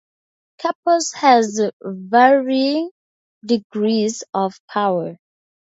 [0.59, 1.43] Capos have
[1.83, 2.89] varying
[3.45, 5.19] degrees of power.